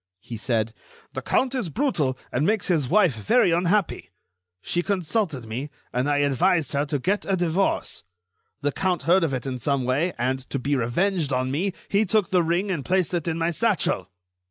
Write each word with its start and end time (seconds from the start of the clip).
He 0.19 0.35
said: 0.35 0.73
"The 1.13 1.21
count 1.21 1.53
is 1.53 1.69
brutal 1.69 2.17
and 2.31 2.43
makes 2.43 2.69
his 2.69 2.89
wife 2.89 3.13
very 3.13 3.51
unhappy. 3.51 4.09
She 4.63 4.81
consulted 4.81 5.45
me, 5.45 5.69
and 5.93 6.09
I 6.09 6.17
advised 6.25 6.73
her 6.73 6.87
to 6.87 6.97
get 6.97 7.23
a 7.23 7.35
divorce. 7.37 8.01
The 8.61 8.71
count 8.71 9.03
heard 9.03 9.23
of 9.23 9.31
it 9.31 9.45
in 9.45 9.59
some 9.59 9.83
way, 9.85 10.13
and, 10.17 10.39
to 10.49 10.57
be 10.57 10.75
revenged 10.75 11.31
on 11.31 11.51
me, 11.51 11.73
he 11.87 12.03
took 12.03 12.31
the 12.31 12.41
ring 12.41 12.71
and 12.71 12.83
placed 12.83 13.13
it 13.13 13.27
in 13.27 13.37
my 13.37 13.51
satchel." 13.51 14.09